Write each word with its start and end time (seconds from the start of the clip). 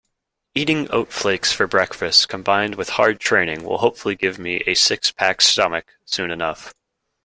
Eating 0.55 0.89
oat 0.89 1.13
flakes 1.13 1.51
for 1.53 1.67
breakfast 1.67 2.27
combined 2.27 2.73
with 2.73 2.89
hard 2.97 3.19
training 3.19 3.63
will 3.63 3.77
hopefully 3.77 4.15
give 4.15 4.39
me 4.39 4.63
a 4.65 4.73
six-pack 4.73 5.41
stomach 5.41 5.93
soon 6.05 6.31
enough. 6.31 6.73